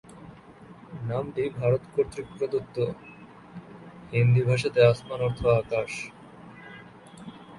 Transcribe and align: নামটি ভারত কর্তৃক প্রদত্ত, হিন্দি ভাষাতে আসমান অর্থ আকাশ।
নামটি 1.03 1.43
ভারত 1.59 1.83
কর্তৃক 1.93 2.27
প্রদত্ত, 2.37 2.75
হিন্দি 4.11 4.41
ভাষাতে 4.49 4.79
আসমান 4.91 5.19
অর্থ 5.27 5.41
আকাশ। 5.61 5.91